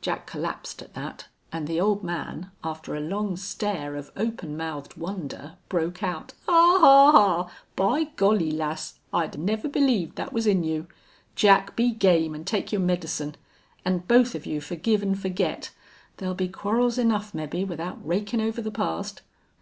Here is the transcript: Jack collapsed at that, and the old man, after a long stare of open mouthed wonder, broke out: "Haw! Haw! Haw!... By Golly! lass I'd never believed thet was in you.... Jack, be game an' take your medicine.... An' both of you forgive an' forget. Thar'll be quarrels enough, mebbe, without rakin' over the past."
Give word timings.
Jack 0.00 0.26
collapsed 0.26 0.80
at 0.80 0.94
that, 0.94 1.26
and 1.52 1.66
the 1.66 1.78
old 1.78 2.02
man, 2.02 2.50
after 2.64 2.94
a 2.96 3.00
long 3.00 3.36
stare 3.36 3.94
of 3.94 4.10
open 4.16 4.56
mouthed 4.56 4.94
wonder, 4.96 5.58
broke 5.68 6.02
out: 6.02 6.32
"Haw! 6.48 6.78
Haw! 6.80 7.12
Haw!... 7.42 7.50
By 7.76 8.04
Golly! 8.16 8.50
lass 8.50 8.98
I'd 9.12 9.38
never 9.38 9.68
believed 9.68 10.16
thet 10.16 10.32
was 10.32 10.46
in 10.46 10.64
you.... 10.64 10.86
Jack, 11.34 11.76
be 11.76 11.90
game 11.90 12.34
an' 12.34 12.44
take 12.44 12.72
your 12.72 12.80
medicine.... 12.80 13.34
An' 13.84 13.98
both 13.98 14.34
of 14.34 14.46
you 14.46 14.62
forgive 14.62 15.02
an' 15.02 15.14
forget. 15.14 15.72
Thar'll 16.16 16.32
be 16.32 16.48
quarrels 16.48 16.96
enough, 16.96 17.34
mebbe, 17.34 17.68
without 17.68 17.98
rakin' 18.02 18.40
over 18.40 18.62
the 18.62 18.70
past." 18.72 19.20